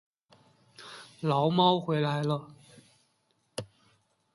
[1.19, 2.51] 牢猫回来了